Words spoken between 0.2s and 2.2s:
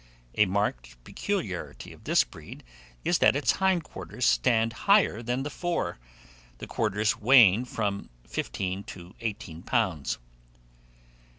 A marked peculiarity of